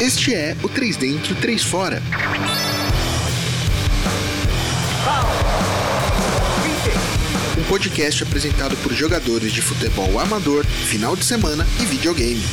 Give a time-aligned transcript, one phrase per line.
[0.00, 2.02] Este é o 3 Dentro, 3 Fora.
[7.58, 12.44] Um podcast apresentado por jogadores de futebol amador, final de semana e videogame.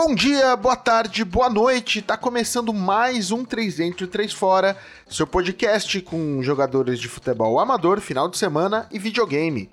[0.00, 2.00] Bom dia, boa tarde, boa noite.
[2.00, 4.76] Tá começando mais um 3 dentro e 3 fora,
[5.10, 9.68] seu podcast com jogadores de futebol amador, final de semana e videogame.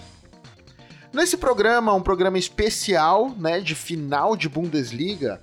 [1.13, 5.39] Nesse programa, um programa especial, né, de final de Bundesliga,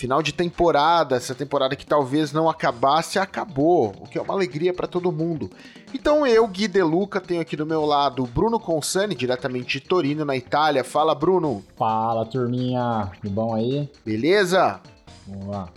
[0.00, 4.72] final de temporada, essa temporada que talvez não acabasse, acabou, o que é uma alegria
[4.72, 5.50] para todo mundo.
[5.92, 10.24] Então eu, Gui De Luca, tenho aqui do meu lado Bruno Consani, diretamente de Torino,
[10.24, 10.82] na Itália.
[10.82, 11.62] Fala, Bruno.
[11.76, 13.12] Fala, turminha.
[13.20, 13.90] Tudo bom aí?
[14.02, 14.80] Beleza?
[15.28, 15.68] Vamos lá.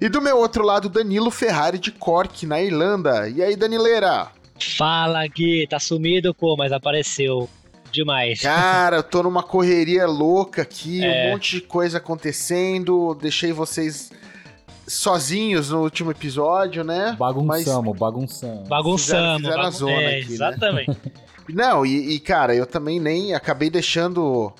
[0.00, 3.28] E do meu outro lado, Danilo Ferrari de Cork, na Irlanda.
[3.28, 4.28] E aí, Danileira?
[4.76, 5.66] Fala, Gui.
[5.66, 7.48] Tá sumido, pô, mas apareceu
[7.90, 8.40] demais.
[8.40, 11.28] Cara, eu tô numa correria louca aqui, é.
[11.28, 13.16] um monte de coisa acontecendo.
[13.20, 14.10] Deixei vocês
[14.86, 17.14] sozinhos no último episódio, né?
[17.18, 17.98] Bagunçamos, Mas...
[17.98, 18.68] bagunçamos.
[18.68, 19.42] Bagunçamos.
[19.42, 20.90] Fizeram, a zona é, aqui, exatamente.
[20.90, 20.96] Né?
[21.48, 24.52] Não, e, e, cara, eu também nem acabei deixando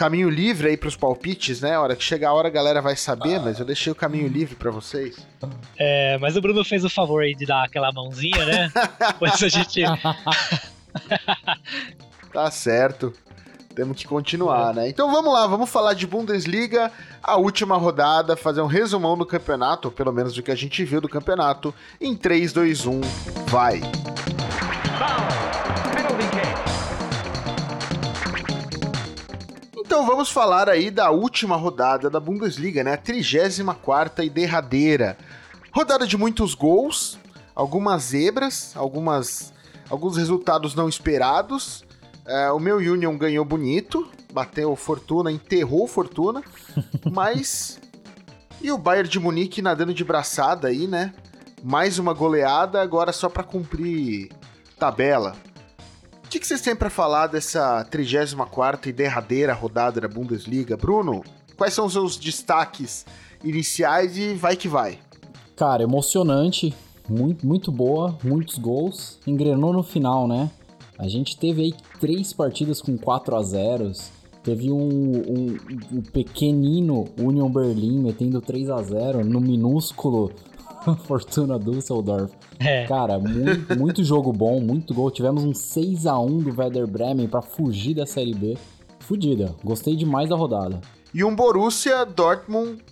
[0.00, 1.74] caminho livre aí pros palpites, né?
[1.74, 3.40] A hora que chegar a hora a galera vai saber, ah.
[3.40, 5.26] mas eu deixei o caminho livre para vocês.
[5.78, 8.72] É, mas o Bruno fez o favor aí de dar aquela mãozinha, né?
[8.98, 9.82] Depois a gente.
[12.32, 13.12] tá certo.
[13.74, 14.88] Temos que continuar, né?
[14.88, 16.90] Então vamos lá, vamos falar de Bundesliga,
[17.22, 20.84] a última rodada, fazer um resumão do campeonato, ou pelo menos do que a gente
[20.84, 23.00] viu do campeonato, em 3, 2, 1,
[23.46, 23.80] vai!
[29.76, 32.94] Então vamos falar aí da última rodada da Bundesliga, né?
[32.94, 35.16] A 34 e derradeira.
[35.72, 37.18] Rodada de muitos gols,
[37.54, 39.52] algumas zebras, algumas,
[39.88, 41.84] alguns resultados não esperados.
[42.30, 46.44] É, o meu Union ganhou bonito, bateu Fortuna, enterrou Fortuna,
[47.10, 47.80] mas.
[48.62, 51.12] E o Bayern de Munique nadando de braçada aí, né?
[51.60, 54.30] Mais uma goleada, agora só para cumprir
[54.78, 55.34] tabela.
[56.24, 60.76] O que, que vocês têm para falar dessa 34 e derradeira rodada da Bundesliga?
[60.76, 61.24] Bruno,
[61.56, 63.04] quais são os seus destaques
[63.42, 65.00] iniciais e vai que vai?
[65.56, 66.72] Cara, emocionante,
[67.08, 70.48] muito, muito boa, muitos gols, engrenou no final, né?
[71.00, 73.92] A gente teve aí três partidas com 4 a 0
[74.42, 75.56] Teve um, um,
[75.92, 80.30] um, pequenino Union Berlin metendo 3 a 0 no minúsculo
[81.04, 82.32] Fortuna Düsseldorf.
[82.58, 82.86] É.
[82.86, 85.10] Cara, muito, muito, jogo bom, muito gol.
[85.10, 88.56] Tivemos um 6 a 1 do Werder Bremen para fugir da Série B.
[89.00, 89.54] Fudida.
[89.64, 90.80] Gostei demais da rodada.
[91.12, 92.82] E um Borussia Dortmund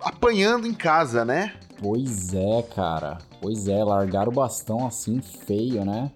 [0.00, 1.54] apanhando em casa, né?
[1.80, 3.18] Pois é, cara.
[3.40, 6.10] Pois é, largaram o bastão assim feio, né?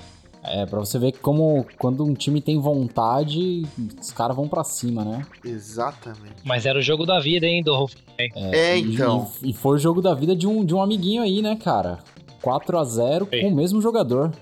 [0.44, 3.62] É, pra você ver como quando um time tem vontade,
[4.00, 5.22] os caras vão para cima, né?
[5.44, 6.34] Exatamente.
[6.44, 7.88] Mas era o jogo da vida, hein, do
[8.18, 9.30] É, é então.
[9.40, 12.00] E, e, foi o jogo da vida de um, de um amiguinho aí, né, cara?
[12.42, 14.32] 4 a 0 com o mesmo jogador.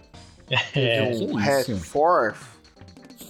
[0.74, 2.38] É, um Red Fourth.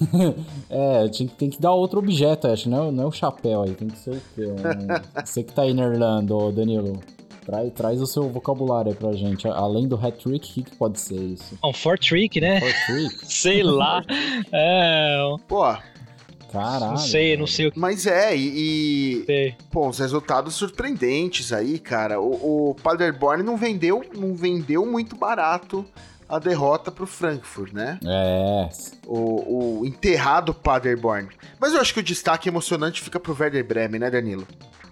[0.71, 3.75] é, tinha, tem que dar outro objeto, acho, não é, não é o chapéu aí,
[3.75, 4.47] tem que ser o quê?
[4.47, 4.57] Um,
[5.23, 7.01] você que tá aí na Irlanda, Danilo.
[7.51, 9.49] Traz, traz o seu vocabulário aí pra gente.
[9.49, 11.59] Além do hat-trick, o que, que pode ser isso?
[11.65, 12.61] Um four-trick, né?
[12.61, 13.27] Four-trick?
[13.27, 14.05] sei lá.
[14.53, 15.19] é...
[15.49, 15.65] Pô...
[16.53, 16.93] Caralho.
[16.93, 17.79] Não sei, não sei o que.
[17.79, 19.25] Mas é, e.
[19.29, 22.21] e pô, os resultados surpreendentes aí, cara.
[22.21, 25.85] O, o Paderborn não vendeu, não vendeu muito barato
[26.29, 28.01] a derrota pro Frankfurt, né?
[28.05, 28.69] É.
[29.07, 31.29] O, o enterrado Paderborn.
[31.61, 34.47] Mas eu acho que o destaque emocionante fica pro Werder Bremen, né, Danilo?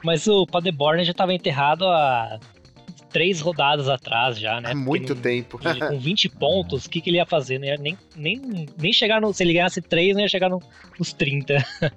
[0.05, 2.39] Mas o Paderborn já estava enterrado há
[3.11, 4.73] três rodadas atrás já, né?
[4.73, 5.59] Há muito tempo.
[5.59, 7.59] Com 20 pontos, o que, que ele ia fazer?
[7.59, 9.33] Não ia nem, nem, nem chegar no.
[9.33, 10.63] Se ele ganhasse três, não ia chegar no,
[10.99, 11.65] nos 30.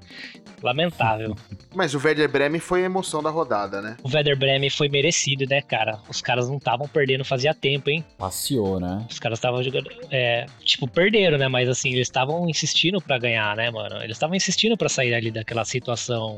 [0.62, 1.36] Lamentável.
[1.74, 3.98] Mas o Werder Bremen foi a emoção da rodada, né?
[4.04, 6.00] O Werder Bremen foi merecido, né, cara?
[6.08, 8.06] Os caras não estavam perdendo fazia tempo, hein?
[8.18, 9.06] Passeou, né?
[9.10, 9.90] Os caras estavam jogando.
[10.12, 11.48] É, tipo, perderam, né?
[11.48, 13.96] Mas assim, eles estavam insistindo para ganhar, né, mano?
[14.04, 16.38] Eles estavam insistindo para sair ali daquela situação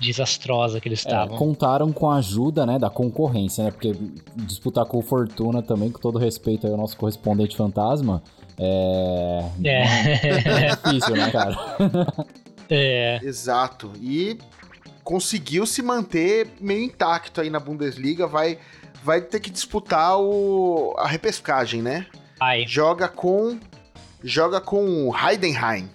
[0.00, 1.34] desastrosa que eles estavam.
[1.34, 3.70] É, contaram com a ajuda, né, da concorrência, né?
[3.70, 3.92] Porque
[4.36, 8.22] disputar com o Fortuna também, com todo respeito aí ao nosso correspondente fantasma,
[8.58, 9.44] é.
[9.64, 11.56] É, é difícil, né, cara?
[12.72, 13.18] É.
[13.24, 13.90] Exato.
[14.00, 14.38] E
[15.02, 18.58] conseguiu se manter meio intacto aí na Bundesliga, vai
[19.02, 22.06] vai ter que disputar o, a repescagem, né?
[22.38, 22.64] Ai.
[22.68, 23.58] Joga com
[24.22, 25.90] joga com Heidenheim.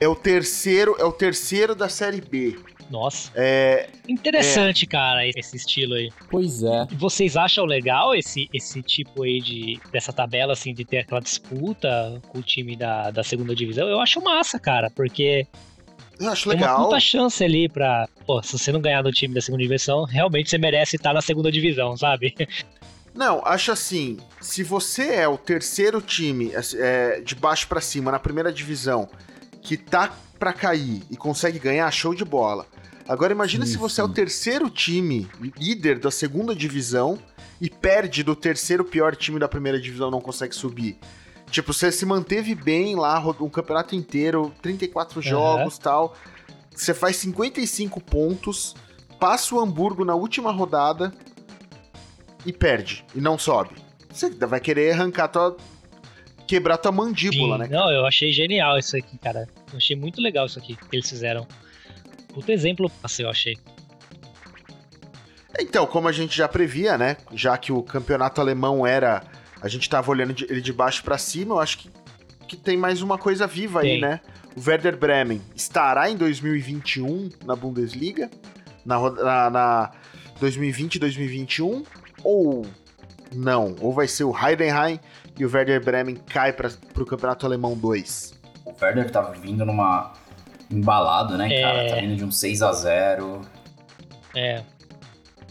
[0.00, 2.58] É o terceiro, é o terceiro da série B.
[2.90, 3.30] Nossa.
[3.34, 6.10] É, Interessante, cara, esse estilo aí.
[6.30, 6.86] Pois é.
[6.90, 11.20] E Vocês acham legal esse, esse tipo aí de dessa tabela, assim, de ter aquela
[11.20, 13.88] disputa com o time da, da segunda divisão?
[13.88, 15.46] Eu acho massa, cara, porque
[16.18, 16.84] eu acho é uma legal.
[16.84, 18.08] puta chance ali pra.
[18.26, 21.20] Pô, se você não ganhar do time da segunda divisão, realmente você merece estar na
[21.22, 22.34] segunda divisão, sabe?
[23.14, 28.18] Não, acho assim, se você é o terceiro time é, de baixo pra cima na
[28.18, 29.08] primeira divisão
[29.60, 32.64] que tá pra cair e consegue ganhar, show de bola.
[33.08, 35.26] Agora imagina Sim, se você é o terceiro time
[35.56, 37.18] líder da segunda divisão
[37.58, 40.98] e perde do terceiro pior time da primeira divisão não consegue subir.
[41.50, 46.14] Tipo, você se manteve bem lá, um campeonato inteiro, 34 jogos tal.
[46.70, 48.76] Você faz 55 pontos,
[49.18, 51.12] passa o Hamburgo na última rodada
[52.44, 53.04] e perde.
[53.14, 53.74] E não sobe.
[54.10, 55.56] Você vai querer arrancar tua.
[56.46, 57.68] quebrar tua mandíbula, Sim, né?
[57.70, 59.48] Não, eu achei genial isso aqui, cara.
[59.72, 61.46] Eu achei muito legal isso aqui que eles fizeram.
[62.32, 63.56] Puta exemplo, assim, eu achei.
[65.58, 67.16] Então, como a gente já previa, né?
[67.32, 69.22] Já que o campeonato alemão era.
[69.60, 71.90] A gente tava olhando ele de baixo pra cima, eu acho que,
[72.46, 74.00] que tem mais uma coisa viva aí, Tem.
[74.00, 74.20] né?
[74.56, 78.30] O Werder Bremen estará em 2021 na Bundesliga,
[78.84, 79.90] na, na, na
[80.40, 81.84] 2020-2021,
[82.22, 82.64] ou
[83.32, 83.74] não?
[83.80, 85.00] Ou vai ser o Heidenheim
[85.38, 88.34] e o Werder Bremen cai para pro Campeonato Alemão 2?
[88.64, 90.12] O Werder tá vindo numa
[90.70, 91.62] embalado, né, É.
[91.62, 91.88] cara?
[91.90, 93.40] Tá vindo de um 6 a 0
[94.36, 94.62] É.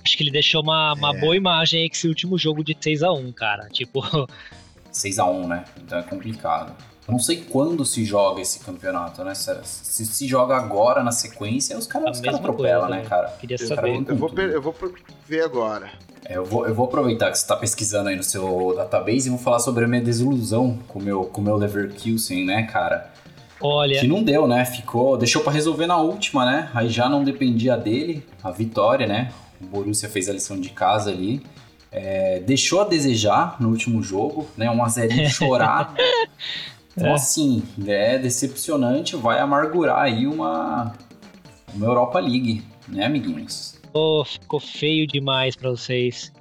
[0.04, 1.20] Acho que ele deixou uma, uma É.
[1.20, 3.68] boa imagem aí com esse último jogo de 6x1, cara.
[3.70, 4.02] Tipo,
[4.92, 5.66] 6 a 1 né?
[5.84, 6.74] Então é complicado.
[7.08, 9.34] Não sei quando se joga esse campeonato, né?
[9.34, 13.06] Se se, se joga agora na sequência, os A caras mesma atropelam, né, né?
[13.06, 13.30] cara?
[13.40, 13.96] queria Eu- saber.
[13.96, 14.76] eu- Eu vou, eu vou
[15.26, 15.90] ver agora.
[16.26, 19.30] É, eu, vou, eu vou aproveitar que você tá pesquisando aí no seu database e
[19.30, 23.10] vou falar sobre a minha desilusão com o meu, com o meu Leverkusen, né, cara?
[23.60, 24.64] Olha, Que não deu, né?
[24.66, 25.18] Ficou.
[25.18, 26.70] Deixou pra resolver na última, né?
[26.74, 29.32] Aí já não dependia dele, a vitória, né?
[29.62, 31.42] O Borussia fez a lição de casa ali.
[31.92, 34.70] É, deixou a desejar no último jogo, né?
[34.70, 35.94] Um a zerinho chorar.
[36.98, 37.14] Então, É.
[37.14, 40.94] assim, é decepcionante, vai amargurar aí uma,
[41.72, 43.76] uma Europa League, né, amiguinhos?
[43.94, 46.32] pô, ficou feio demais pra vocês.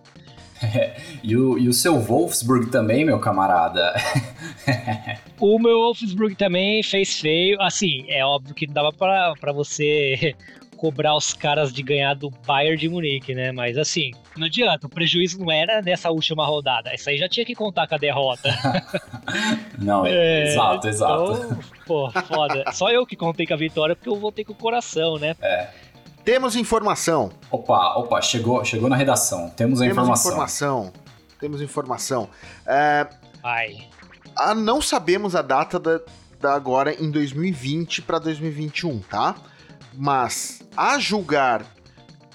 [1.22, 3.94] E o, e o seu Wolfsburg também, meu camarada.
[5.38, 7.60] O meu Wolfsburg também fez feio.
[7.60, 10.34] Assim, é óbvio que não dava pra, pra você
[10.78, 13.52] cobrar os caras de ganhar do Bayern de Munique, né?
[13.52, 14.86] Mas assim, não adianta.
[14.86, 16.94] O prejuízo não era nessa última rodada.
[16.94, 18.48] Isso aí já tinha que contar com a derrota.
[19.78, 21.32] Não, É, exato, exato.
[21.32, 22.64] Então, pô, foda.
[22.72, 25.36] Só eu que contei com a vitória porque eu voltei com o coração, né?
[26.26, 27.30] Temos informação.
[27.52, 29.48] Opa, opa, chegou, chegou na redação.
[29.50, 30.32] Temos a Temos informação.
[30.32, 30.92] informação.
[31.38, 32.28] Temos informação.
[32.66, 33.06] É,
[33.44, 33.86] Ai.
[34.34, 36.00] Ah, não sabemos a data da,
[36.40, 39.36] da agora em 2020 para 2021, tá?
[39.94, 41.64] Mas a julgar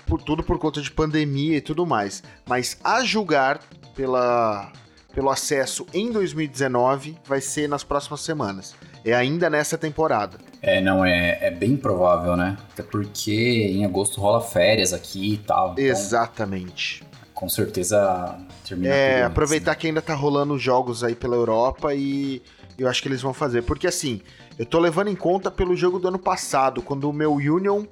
[0.08, 3.60] por tudo por conta de pandemia e tudo mais, mas a julgar
[3.94, 4.72] pela
[5.14, 8.74] pelo acesso em 2019 vai ser nas próximas semanas.
[9.04, 10.38] É ainda nessa temporada.
[10.62, 12.58] É, não, é, é bem provável, né?
[12.72, 15.72] Até porque em agosto rola férias aqui e tal.
[15.72, 17.04] Então, Exatamente.
[17.34, 18.38] com certeza
[18.68, 19.76] termina É, antes, aproveitar né?
[19.76, 22.44] que ainda tá rolando jogos aí pela Europa e
[22.78, 23.64] eu acho que eles vão fazer.
[23.64, 24.22] Porque assim,
[24.58, 27.86] eu tô levando em conta pelo jogo do ano passado, quando o meu Union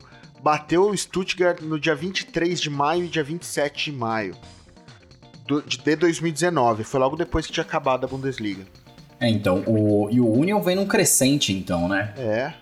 [0.43, 4.35] bateu o Stuttgart no dia 23 de maio e dia 27 de maio
[5.65, 6.83] de 2019.
[6.83, 8.65] Foi logo depois que tinha acabado a Bundesliga.
[9.19, 12.13] É, então, o, e o Union vem num crescente, então, né?
[12.17, 12.53] É.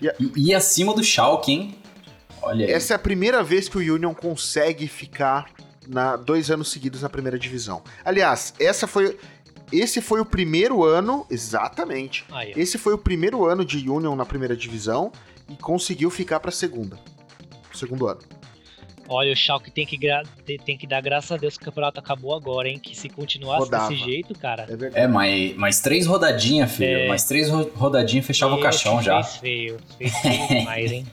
[0.00, 1.74] E, e acima do Schalke, hein?
[2.42, 2.72] Olha aí.
[2.72, 5.46] Essa é a primeira vez que o Union consegue ficar
[5.88, 7.82] na, dois anos seguidos na primeira divisão.
[8.04, 9.18] Aliás, essa foi.
[9.72, 12.24] Esse foi o primeiro ano, exatamente.
[12.30, 12.60] Aí, ó.
[12.60, 15.10] Esse foi o primeiro ano de Union na primeira divisão
[15.48, 16.98] e conseguiu ficar pra segunda.
[17.72, 18.20] Segundo ano.
[19.08, 20.22] Olha, o Schalke tem que, gra-
[20.64, 22.78] tem- que dar graças a Deus que o campeonato acabou agora, hein?
[22.78, 23.88] Que se continuasse Rodava.
[23.90, 24.66] desse jeito, cara.
[24.94, 25.02] É.
[25.02, 26.98] É, mais, mais três rodadinhas, filho.
[27.00, 27.08] É.
[27.08, 29.22] Mais três ro- rodadinhas fechava o esse caixão já.
[29.22, 31.06] Fez feio, fez feio demais, hein?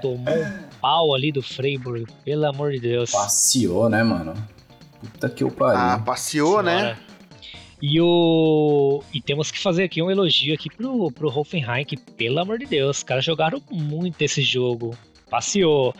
[0.00, 3.10] Tomou um pau ali do Freiburg, pelo amor de Deus.
[3.10, 4.34] Passeou, né, mano?
[5.00, 5.78] Puta que o pariu.
[5.78, 6.78] Ah, passeou, né?
[6.78, 6.98] Senhora.
[7.84, 9.02] E o.
[9.12, 12.66] E temos que fazer aqui um elogio aqui pro, pro Hoffenheim, que, pelo amor de
[12.66, 14.96] Deus, os caras jogaram muito esse jogo.
[15.28, 15.92] Passeou.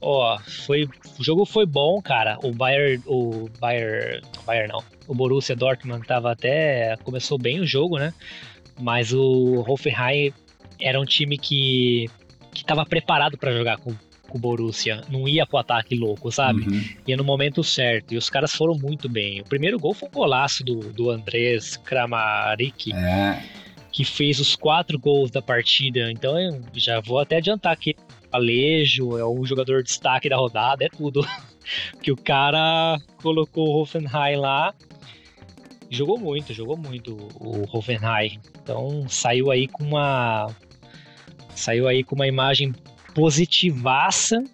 [0.00, 0.88] Ó, foi.
[1.18, 2.38] O jogo foi bom, cara.
[2.42, 3.02] O Bayern.
[3.06, 4.22] O Bayern.
[4.46, 4.82] Bayern não.
[5.08, 6.96] O Borussia Dortmund tava até.
[7.02, 8.12] Começou bem o jogo, né?
[8.78, 10.32] Mas o Hoffenheim
[10.80, 12.06] era um time que.
[12.52, 13.94] que tava preparado pra jogar com,
[14.28, 15.02] com o Borussia.
[15.08, 16.62] Não ia pro ataque louco, sabe?
[16.68, 16.84] Uhum.
[17.06, 18.12] ia no momento certo.
[18.12, 19.40] E os caras foram muito bem.
[19.40, 22.94] O primeiro gol foi um golaço do, do Andrés Kramaric.
[22.94, 23.65] É.
[23.92, 26.10] que fez os quatro gols da partida.
[26.10, 27.94] Então eu já vou até adiantar aqui.
[28.30, 31.26] Alejo é o jogador de destaque da rodada, é tudo.
[32.02, 34.74] que o cara colocou o Hoffenheim lá.
[35.88, 38.40] Jogou muito, jogou muito o Hoffenheim.
[38.62, 40.54] Então saiu aí com uma.
[41.54, 42.74] Saiu aí com uma imagem
[43.14, 44.44] positivaça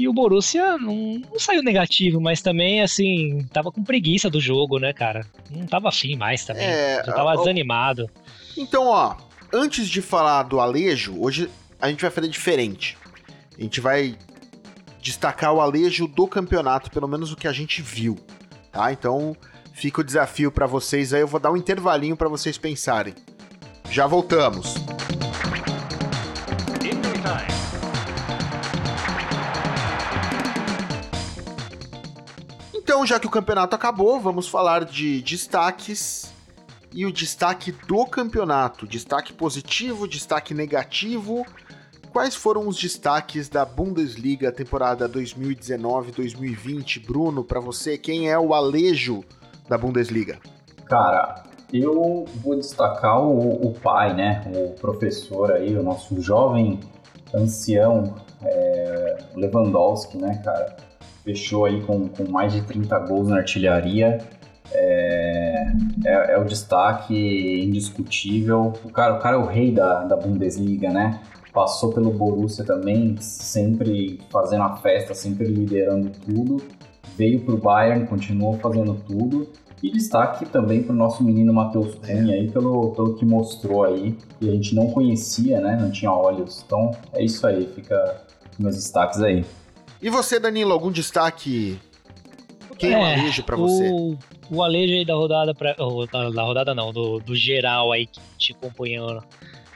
[0.00, 4.78] e o Borussia não, não, saiu negativo, mas também, assim, tava com preguiça do jogo,
[4.78, 5.26] né, cara?
[5.50, 6.64] Não tava afim mais também.
[6.64, 8.08] É, Já tava desanimado.
[8.56, 9.16] Então, ó,
[9.52, 12.96] antes de falar do Alejo, hoje a gente vai fazer diferente.
[13.58, 14.16] A gente vai
[15.02, 18.18] destacar o Alejo do campeonato, pelo menos o que a gente viu,
[18.72, 18.92] tá?
[18.92, 19.36] Então,
[19.72, 21.20] fica o desafio para vocês aí.
[21.20, 23.14] Eu vou dar um intervalinho para vocês pensarem.
[23.90, 24.74] Já voltamos.
[33.00, 36.30] Então, já que o campeonato acabou, vamos falar de destaques
[36.92, 38.86] e o destaque do campeonato.
[38.86, 41.46] Destaque positivo, destaque negativo.
[42.12, 47.02] Quais foram os destaques da Bundesliga temporada 2019-2020?
[47.06, 49.24] Bruno, para você, quem é o Alejo
[49.66, 50.38] da Bundesliga?
[50.84, 54.42] Cara, eu vou destacar o, o pai, né?
[54.54, 56.78] O professor aí, o nosso jovem
[57.32, 60.89] ancião é, Lewandowski, né, cara?
[61.24, 64.18] Fechou aí com, com mais de 30 gols na artilharia.
[64.72, 65.72] É,
[66.04, 68.72] é, é, o destaque indiscutível.
[68.84, 71.20] O cara, o cara é o rei da, da Bundesliga, né?
[71.52, 76.62] Passou pelo Borussia também, sempre fazendo a festa, sempre liderando tudo.
[77.16, 79.48] Veio para o Bayern, continuou fazendo tudo.
[79.82, 84.16] E destaque também para o nosso menino Matheus Cunha aí, pelo, pelo que mostrou aí.
[84.40, 85.76] E a gente não conhecia, né?
[85.80, 86.62] Não tinha olhos.
[86.64, 88.22] Então é isso aí, fica
[88.58, 89.44] meus destaques aí.
[90.02, 91.78] E você, Danilo, algum destaque?
[92.78, 93.90] Quem é, o Alejo pra você?
[93.90, 94.16] O,
[94.50, 95.74] o Alejo aí da rodada, pra,
[96.10, 99.22] da, da, rodada não, do, do geral aí que te acompanhou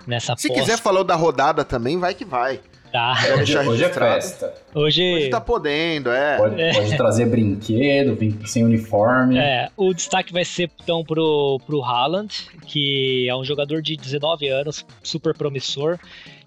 [0.07, 2.61] nessa Se quiser falar da rodada também, vai que vai.
[2.90, 3.12] Tá.
[3.37, 4.54] Hoje, hoje é festa.
[4.73, 5.02] Hoje...
[5.02, 6.37] hoje tá podendo, é.
[6.37, 6.73] Pode, é.
[6.73, 8.16] pode trazer brinquedo,
[8.47, 9.37] sem uniforme.
[9.37, 12.33] É, o destaque vai ser então pro, pro Haaland,
[12.66, 15.99] que é um jogador de 19 anos, super promissor,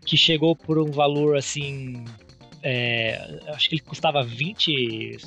[0.05, 2.05] que chegou por um valor assim
[2.63, 5.17] é, acho que ele custava 20.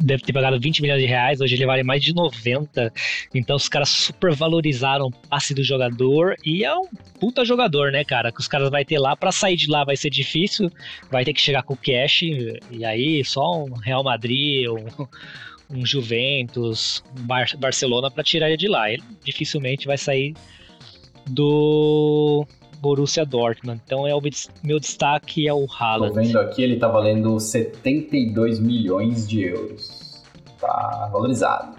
[0.00, 2.92] Deve ter pagado 20 milhões de reais, hoje ele vale mais de 90.
[3.34, 6.86] Então os caras super valorizaram o passe do jogador e é um
[7.20, 8.32] puta jogador, né, cara?
[8.32, 10.70] Que os caras vai ter lá para sair de lá vai ser difícil,
[11.10, 15.06] vai ter que chegar com cash e aí só um Real Madrid, um,
[15.78, 18.90] um Juventus, um Bar Barcelona para tirar ele de lá.
[18.90, 20.34] Ele dificilmente vai sair
[21.26, 22.46] do
[22.84, 23.80] Borussia Dortmund.
[23.82, 24.20] Então é o
[24.62, 26.12] meu destaque é o Haaland.
[26.12, 30.22] Tô vendo aqui, ele tá valendo 72 milhões de euros.
[30.60, 31.78] Tá valorizado.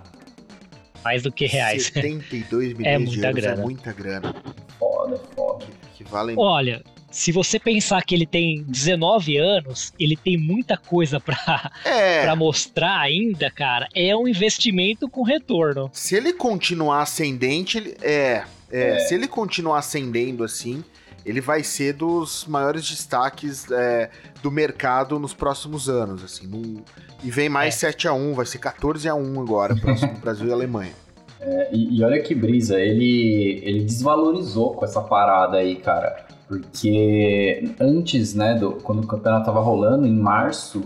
[1.03, 1.91] Mais do que reais.
[1.93, 3.61] 72 milhões é muita de euros é grana.
[3.61, 4.35] é muita grana.
[4.79, 5.65] Foda, foda.
[5.93, 6.35] Que, que valem...
[6.39, 6.81] Olha,
[7.11, 12.33] se você pensar que ele tem 19 anos, ele tem muita coisa para é.
[12.35, 13.87] mostrar ainda, cara.
[13.93, 15.87] É um investimento com retorno.
[15.93, 18.99] Se ele continuar ascendente, ele, é, é, é.
[18.99, 20.83] se ele continuar ascendendo assim,
[21.25, 24.09] ele vai ser dos maiores destaques é,
[24.43, 26.45] do mercado nos próximos anos, assim.
[26.45, 26.81] Num,
[27.23, 27.91] e vem mais é.
[27.91, 30.93] 7 a 1 vai ser 14 a 1 agora, próximo Brasil e Alemanha.
[31.39, 36.25] É, e, e, olha que brisa, ele, ele desvalorizou com essa parada aí, cara.
[36.47, 40.83] Porque antes, né, do, quando o campeonato tava rolando, em março,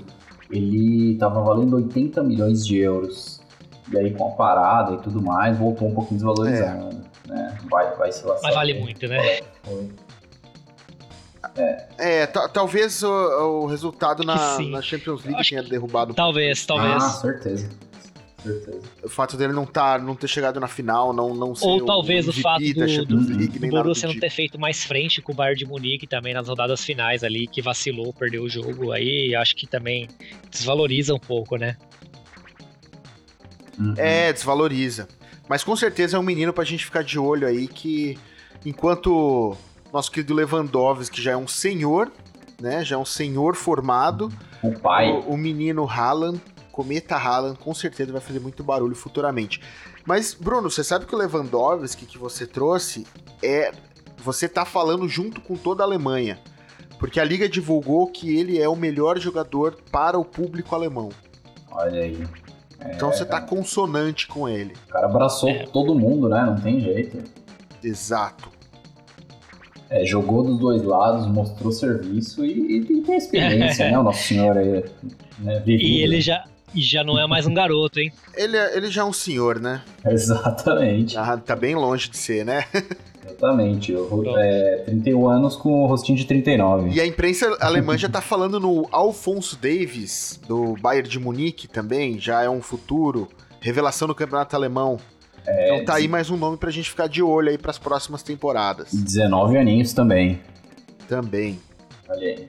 [0.49, 3.41] ele tava valendo 80 milhões de euros.
[3.91, 7.01] E aí, com a parada e tudo mais, voltou um pouquinho desvalorizando.
[7.29, 7.31] É.
[7.31, 7.57] Né?
[7.69, 9.39] Vai, vai se Mas vale muito, né?
[9.63, 9.89] Foi.
[11.59, 16.13] É, é talvez o, o resultado na, na, Champions League tenha derrubado.
[16.13, 17.03] Talvez, talvez.
[17.03, 17.69] Ah, certeza.
[18.43, 18.79] Certeza.
[19.03, 22.25] O fato dele não, tá, não ter chegado na final, não, não ser Ou talvez
[22.25, 24.25] o, o fato do, do, League, do Borussia não tipo.
[24.25, 27.61] ter feito mais frente com o Bayern de Munique também nas rodadas finais ali, que
[27.61, 28.93] vacilou, perdeu o jogo.
[28.93, 30.07] Aí acho que também
[30.49, 31.75] desvaloriza um pouco, né?
[33.77, 33.93] Uhum.
[33.97, 35.07] É, desvaloriza.
[35.47, 38.17] Mas com certeza é um menino pra gente ficar de olho aí que
[38.65, 39.57] enquanto
[39.91, 42.11] nosso querido Lewandowski, que já é um senhor,
[42.61, 42.83] né?
[42.83, 44.29] Já é um senhor formado.
[44.63, 45.11] O pai.
[45.11, 46.39] O, o menino Haaland,
[46.71, 49.61] Cometa Haaland, com certeza vai fazer muito barulho futuramente.
[50.05, 53.05] Mas, Bruno, você sabe que o Lewandowski que você trouxe
[53.43, 53.71] é.
[54.21, 56.39] Você tá falando junto com toda a Alemanha.
[56.99, 61.07] Porque a Liga divulgou que ele é o melhor jogador para o público alemão.
[61.71, 62.27] Olha aí.
[62.81, 64.73] É, então você tá consonante com ele.
[64.89, 65.65] O cara abraçou é.
[65.67, 66.43] todo mundo, né?
[66.45, 67.23] Não tem jeito.
[67.81, 68.58] Exato.
[69.89, 73.97] É, jogou dos dois lados, mostrou serviço e, e tem experiência, né?
[73.97, 74.83] O nosso senhor aí,
[75.39, 75.63] né?
[75.65, 76.43] E ele já,
[76.75, 78.11] E já não é mais um garoto, hein?
[78.35, 79.81] Ele, é- ele já é um senhor, né?
[80.05, 81.13] Exatamente.
[81.15, 82.65] Já tá bem longe de ser, né?
[83.25, 83.91] Exatamente.
[83.91, 86.89] Eu, é, 31 anos com o rostinho de 39.
[86.91, 92.19] E a imprensa alemã já tá falando no Alfonso Davis, do Bayern de Munique também,
[92.19, 93.27] já é um futuro,
[93.59, 94.97] revelação no campeonato alemão.
[95.51, 98.21] É, então tá aí mais um nome pra gente ficar de olho aí pras próximas
[98.21, 98.93] temporadas.
[98.93, 100.39] 19 aninhos também.
[101.07, 101.59] Também.
[102.07, 102.47] Olha aí.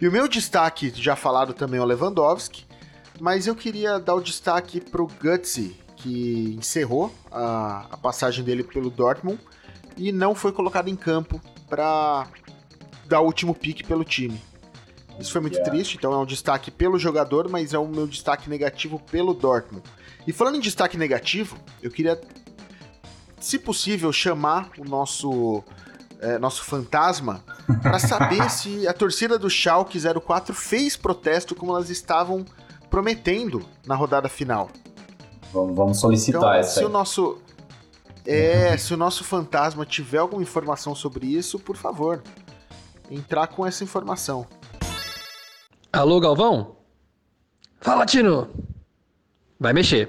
[0.00, 2.64] E o meu destaque, já falado também, é o Lewandowski,
[3.18, 8.90] mas eu queria dar o destaque pro Gutsy, que encerrou a, a passagem dele pelo
[8.90, 9.38] Dortmund
[9.96, 12.26] e não foi colocado em campo para
[13.06, 14.40] dar o último pique pelo time.
[15.18, 15.70] Isso foi muito Yeah.
[15.70, 19.84] triste, então é um destaque pelo jogador, mas é o meu destaque negativo pelo Dortmund.
[20.26, 22.20] E falando em destaque negativo, eu queria,
[23.40, 25.62] se possível, chamar o nosso
[26.20, 27.42] é, nosso fantasma
[27.82, 32.44] para saber se a torcida do Schalke 04 fez protesto como elas estavam
[32.90, 34.68] prometendo na rodada final.
[35.52, 36.84] Vamos, vamos solicitar Então, essa se aí.
[36.84, 37.38] o nosso
[38.26, 42.22] é, se o nosso fantasma tiver alguma informação sobre isso, por favor,
[43.10, 44.46] entrar com essa informação.
[45.92, 46.76] Alô, Galvão?
[47.80, 48.48] Fala, Tino!
[49.60, 50.08] Vai mexer.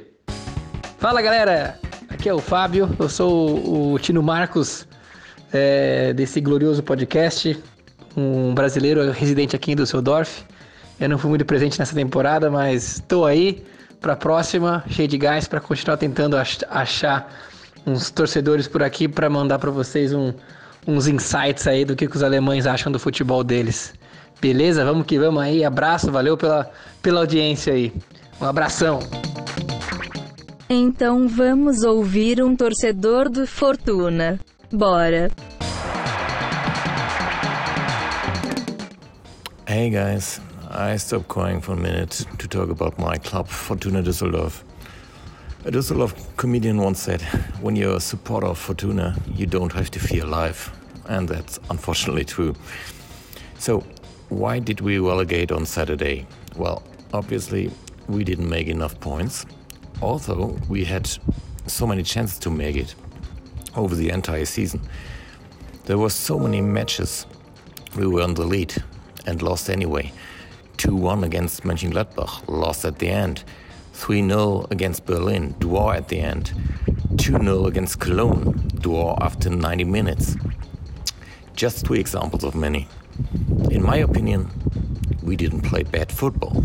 [0.98, 1.78] Fala, galera!
[2.08, 4.88] Aqui é o Fábio, eu sou o Tino Marcos,
[5.52, 7.62] é, desse glorioso podcast,
[8.16, 10.44] um brasileiro residente aqui em Düsseldorf.
[11.00, 13.62] Eu não fui muito presente nessa temporada, mas estou aí
[14.00, 17.30] para a próxima, cheio de gás, para continuar tentando ach- achar
[17.86, 20.34] uns torcedores por aqui para mandar para vocês um-
[20.88, 23.94] uns insights aí do que, que os alemães acham do futebol deles.
[24.40, 24.86] Beleza?
[24.86, 25.66] Vamos que vamos aí.
[25.66, 26.70] Abraço, valeu pela,
[27.02, 27.92] pela audiência aí.
[28.40, 29.00] Um abração.
[30.74, 34.40] Então vamos ouvir um torcedor do Fortuna.
[34.72, 35.30] Bora!
[39.68, 44.64] Hey guys, I stopped crying for a minute to talk about my club, Fortuna Düsseldorf.
[45.66, 47.22] A Düsseldorf comedian once said,
[47.62, 50.72] When you're a supporter of Fortuna, you don't have to fear life.
[51.10, 52.56] And that's unfortunately true.
[53.60, 53.84] So,
[54.30, 56.28] why did we relegate on Saturday?
[56.56, 56.82] Well,
[57.14, 57.72] obviously,
[58.08, 59.46] we didn't make enough points.
[60.02, 61.10] Also, we had
[61.68, 62.96] so many chances to make it
[63.76, 64.82] over the entire season.
[65.86, 67.26] There were so many matches
[67.96, 68.74] we were in the lead
[69.26, 70.12] and lost anyway.
[70.78, 73.44] 2 1 against Mönchengladbach, lost at the end.
[73.94, 76.52] 3 0 against Berlin, draw at the end.
[77.18, 80.36] 2 0 against Cologne, draw after 90 minutes.
[81.56, 82.88] Just two examples of many.
[83.70, 84.50] In my opinion,
[85.22, 86.64] we didn't play bad football.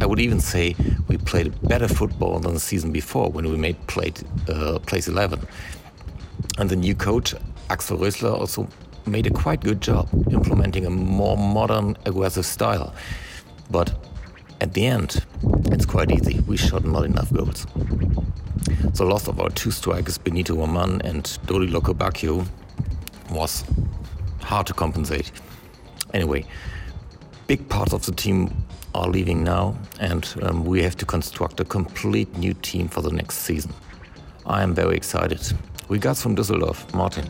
[0.00, 0.74] I would even say
[1.14, 5.46] we played better football than the season before when we made plate, uh, place 11.
[6.58, 7.36] And the new coach,
[7.70, 8.66] Axel Rösler, also
[9.06, 12.92] made a quite good job implementing a more modern, aggressive style.
[13.70, 13.94] But
[14.60, 15.24] at the end,
[15.66, 16.40] it's quite easy.
[16.48, 17.64] We shot not enough goals.
[18.94, 22.44] The loss of our two strikers, Benito Roman and Dodi Locobacchio,
[23.30, 23.62] was
[24.40, 25.30] hard to compensate.
[26.12, 26.44] Anyway,
[27.46, 28.63] big parts of the team
[28.94, 33.10] are leaving now, and um, we have to construct a complete new team for the
[33.10, 33.72] next season.
[34.46, 35.40] I am very excited.
[35.88, 37.24] Regards from Düsseldorf, Martin.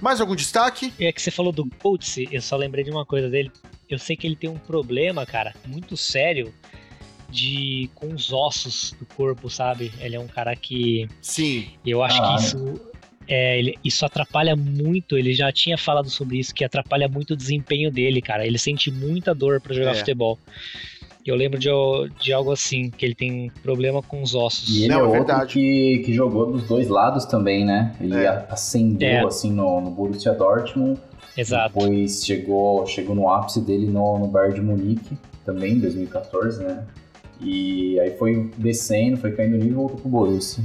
[0.00, 0.92] Mais algum destaque?
[1.00, 3.50] É que você falou do Goltz, eu só lembrei de uma coisa dele.
[3.88, 6.52] Eu sei que ele tem um problema, cara, muito sério
[7.30, 9.92] de com os ossos do corpo, sabe?
[9.98, 11.68] Ele é um cara que Sim.
[11.84, 12.80] eu acho Ah, que isso
[13.28, 15.16] é, ele- isso atrapalha muito.
[15.16, 18.46] Ele já tinha falado sobre isso, que atrapalha muito o desempenho dele, cara.
[18.46, 19.94] Ele sente muita dor pra jogar É.
[19.94, 20.38] futebol.
[21.26, 21.70] Eu lembro de,
[22.20, 24.68] de algo assim, que ele tem problema com os ossos.
[24.76, 25.52] E ele Não, é é outro verdade.
[25.54, 27.94] que, que jogou dos dois lados também, né?
[27.98, 28.44] Ele É.
[28.50, 29.24] ascendeu É.
[29.24, 31.00] assim no, no Borussia Dortmund.
[31.36, 31.78] Exato.
[31.78, 36.84] Depois chegou, chegou no ápice dele no, no Bayern de Munique, também em 2014, né?
[37.40, 40.62] E aí foi descendo, foi caindo nível e voltou pro Borussia.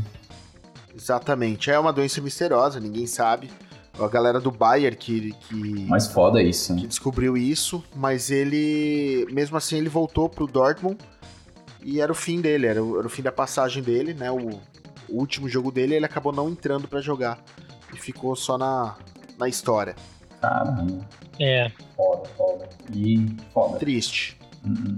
[1.00, 1.72] Exatamente.
[1.72, 3.50] É uma doença misteriosa, ninguém sabe.
[3.98, 9.58] A galera do Bayern que, que, Mas foda isso, que descobriu isso, mas ele, mesmo
[9.58, 10.98] assim, ele voltou pro Dortmund
[11.84, 14.32] e era o fim dele, era o, era o fim da passagem dele, né?
[14.32, 14.52] O,
[15.10, 17.44] o último jogo dele, ele acabou não entrando pra jogar
[17.94, 18.96] e ficou só na,
[19.38, 19.96] na história.
[20.40, 21.06] Caramba,
[21.40, 21.70] É.
[21.98, 22.70] foda, foda.
[22.94, 23.80] E foda.
[23.80, 24.38] Triste.
[24.64, 24.96] Uhum.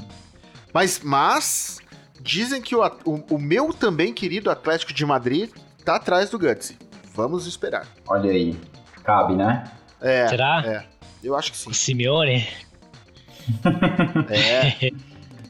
[0.71, 1.77] Mas, mas
[2.19, 5.49] dizem que o, o, o meu também querido Atlético de Madrid
[5.81, 6.77] tá atrás do Gutsy.
[7.13, 7.87] Vamos esperar.
[8.07, 8.57] Olha aí,
[9.03, 9.63] cabe, né?
[9.99, 10.63] É, Será?
[10.65, 10.83] é.
[11.23, 11.69] Eu acho que sim.
[11.69, 12.47] O Simeone?
[14.29, 14.91] É.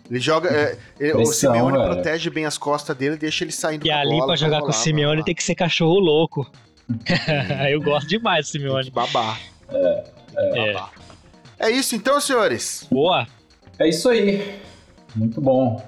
[0.09, 0.49] Ele joga.
[0.49, 1.89] é, ele- o Simeone velho.
[1.93, 4.69] protege bem as costas dele, deixa ele saindo E com ali bola, pra jogar com
[4.69, 6.51] o Simeone tem que ser cachorro louco.
[7.71, 8.85] eu gosto demais do Tem Simeone.
[8.85, 9.39] que babar.
[9.69, 10.73] É.
[10.73, 10.91] Babar.
[11.57, 12.85] É isso então, senhores.
[12.91, 13.25] Boa.
[13.79, 14.59] É isso aí.
[15.15, 15.85] Muito bom.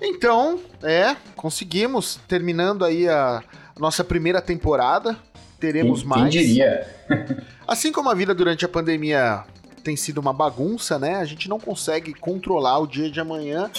[0.00, 3.42] Então, é, conseguimos, terminando aí a
[3.78, 5.16] nossa primeira temporada.
[5.58, 6.34] Teremos quem, mais.
[6.34, 6.86] Quem diria?
[7.66, 9.44] Assim como a vida durante a pandemia
[9.84, 11.16] tem sido uma bagunça, né?
[11.16, 13.70] A gente não consegue controlar o dia de amanhã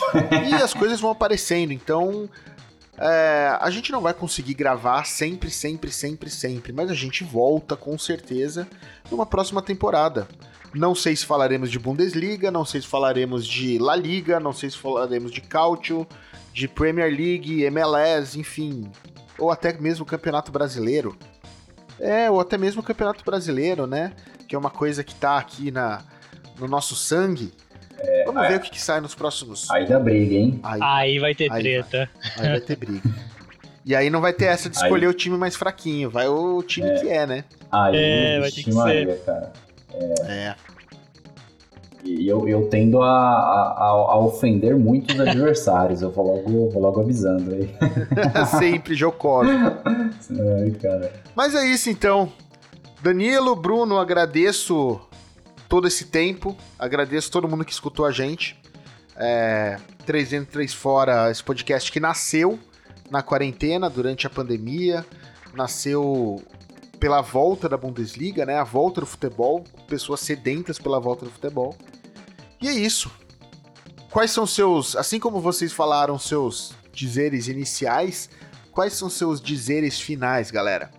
[0.47, 1.73] e as coisas vão aparecendo.
[1.73, 2.29] Então,
[2.97, 7.75] é, a gente não vai conseguir gravar sempre, sempre, sempre, sempre, mas a gente volta
[7.75, 8.67] com certeza
[9.11, 10.27] numa próxima temporada.
[10.73, 14.69] Não sei se falaremos de Bundesliga, não sei se falaremos de La Liga, não sei
[14.69, 16.05] se falaremos de Cautio,
[16.53, 18.89] de Premier League, MLS, enfim,
[19.37, 21.17] ou até mesmo o Campeonato Brasileiro.
[21.99, 24.11] É, ou até mesmo o Campeonato Brasileiro, né?
[24.47, 26.01] Que é uma coisa que tá aqui na,
[26.59, 27.53] no nosso sangue.
[27.97, 29.69] É, Vamos ver o que, que, sai nos próximos.
[29.71, 30.59] Aí dá briga, hein?
[30.63, 32.09] Aí, aí vai ter aí treta.
[32.37, 32.45] Vai.
[32.45, 33.09] Aí vai ter briga.
[33.85, 35.11] E aí não vai ter essa de escolher aí.
[35.11, 36.93] o time mais fraquinho, vai o time é.
[36.95, 37.43] que é, né?
[37.71, 39.23] Aí, é, vai ter que Maria, ser.
[39.23, 39.53] Cara.
[39.93, 40.31] É.
[40.31, 40.55] é.
[42.05, 46.81] E eu, eu tendo a, a, a ofender muito os adversários, eu vou logo, vou
[46.81, 47.69] logo avisando aí.
[48.59, 49.49] Sempre jocoso.
[49.49, 51.11] Ai, cara.
[51.35, 52.31] Mas é isso então.
[53.01, 55.01] Danilo, Bruno, agradeço
[55.67, 58.55] todo esse tempo, agradeço todo mundo que escutou a gente.
[59.17, 62.59] É, 3 dentro, 3 fora, esse podcast que nasceu
[63.09, 65.05] na quarentena, durante a pandemia,
[65.55, 66.41] nasceu
[66.99, 68.57] pela volta da Bundesliga, né?
[68.57, 71.75] A volta do futebol, pessoas sedentas pela volta do futebol.
[72.61, 73.11] E é isso.
[74.11, 78.29] Quais são seus, assim como vocês falaram seus dizeres iniciais,
[78.71, 80.89] quais são seus dizeres finais, galera?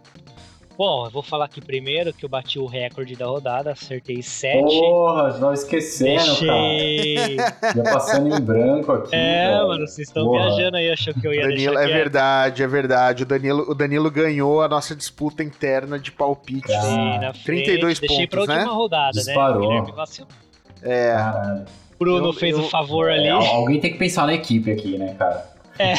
[0.76, 4.62] Bom, eu vou falar aqui primeiro que eu bati o recorde da rodada, acertei 7.
[4.62, 7.36] Porra, não esquecendo, Deixei...
[7.36, 7.72] cara.
[7.74, 9.14] Já passando em branco aqui.
[9.14, 9.68] É, velho.
[9.68, 11.90] mano, vocês estão viajando aí, achou que eu ia Danilo, deixar.
[11.90, 13.22] É verdade, é verdade.
[13.22, 16.68] O Danilo, o Danilo ganhou a nossa disputa interna de palpite.
[16.68, 18.64] Sim, na frente, 32 Deixei pontos, pra última né?
[18.64, 19.82] rodada, Disparou.
[19.86, 19.92] né?
[20.82, 21.12] É.
[21.12, 21.64] Caralho.
[21.98, 23.28] Bruno eu, fez o um favor ali.
[23.28, 25.46] Alguém tem que pensar na equipe aqui, né, cara?
[25.78, 25.94] É.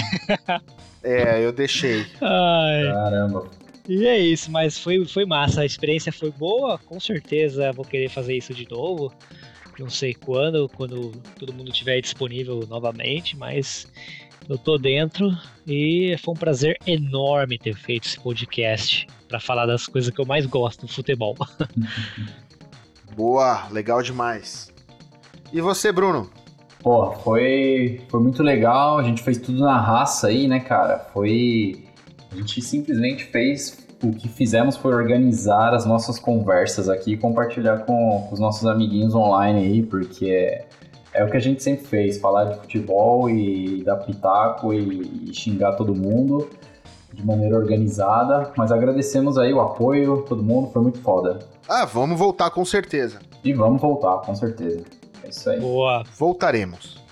[1.03, 2.05] é, eu deixei.
[2.21, 2.83] Ai.
[2.93, 3.47] Caramba.
[3.87, 5.61] E é isso, mas foi, foi massa.
[5.61, 6.77] A experiência foi boa.
[6.77, 9.13] Com certeza vou querer fazer isso de novo.
[9.79, 13.87] Não sei quando, quando todo mundo estiver disponível novamente, mas
[14.49, 15.31] eu tô dentro
[15.65, 20.25] e foi um prazer enorme ter feito esse podcast para falar das coisas que eu
[20.25, 21.35] mais gosto do futebol.
[23.17, 24.71] Boa, legal demais.
[25.51, 26.29] E você, Bruno?
[26.83, 28.99] Pô, foi, foi muito legal.
[28.99, 30.99] A gente fez tudo na raça aí, né, cara?
[31.11, 31.83] Foi.
[32.31, 33.87] A gente simplesmente fez.
[34.03, 38.67] O que fizemos foi organizar as nossas conversas aqui e compartilhar com, com os nossos
[38.67, 40.67] amiguinhos online aí, porque é,
[41.11, 45.33] é o que a gente sempre fez: falar de futebol e dar pitaco e, e
[45.33, 46.47] xingar todo mundo
[47.17, 48.53] de maneira organizada.
[48.55, 51.39] Mas agradecemos aí o apoio, todo mundo, foi muito foda.
[51.67, 53.19] Ah, vamos voltar com certeza.
[53.43, 54.83] E vamos voltar, com certeza.
[55.23, 55.59] É isso aí.
[55.59, 56.03] Boa.
[56.17, 57.03] Voltaremos.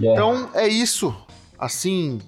[0.00, 0.20] Yeah.
[0.20, 1.14] Então é isso.
[1.58, 2.18] Assim,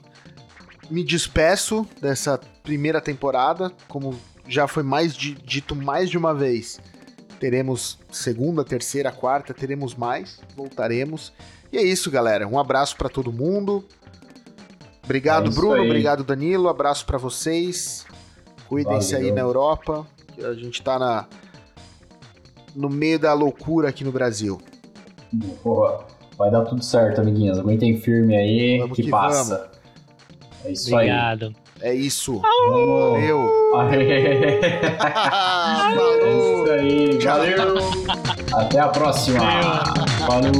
[0.88, 3.72] me despeço dessa primeira temporada.
[3.88, 4.14] Como
[4.46, 6.78] já foi mais dito mais de uma vez,
[7.40, 10.40] teremos segunda, terceira, quarta, teremos mais.
[10.56, 11.32] Voltaremos.
[11.72, 12.46] E é isso, galera.
[12.46, 13.84] Um abraço para todo mundo.
[15.04, 15.74] Obrigado, é Bruno.
[15.74, 15.88] Aí.
[15.88, 16.68] Obrigado, Danilo.
[16.68, 18.04] Abraço para vocês.
[18.68, 20.06] Cuidem-se aí na Europa.
[20.34, 21.26] Que a gente tá na,
[22.74, 24.60] no meio da loucura aqui no Brasil.
[25.62, 26.04] Porra,
[26.36, 27.58] vai dar tudo certo, amiguinhos.
[27.58, 29.58] Aguentem firme aí, vamos que, que passa.
[29.58, 29.74] Vamos.
[30.64, 31.46] É isso Obrigado.
[31.46, 31.90] aí.
[31.90, 32.40] É isso.
[32.40, 33.48] Valeu.
[33.72, 33.90] Falou.
[36.24, 37.18] É isso aí.
[37.18, 37.76] Valeu.
[38.54, 39.40] Até a próxima.
[40.26, 40.52] Valeu.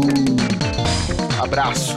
[1.41, 1.97] Abraço.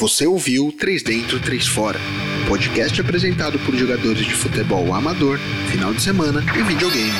[0.00, 2.00] Você ouviu Três Dentro, Três Fora,
[2.48, 5.38] podcast apresentado por jogadores de futebol amador,
[5.70, 7.12] final de semana e videogame.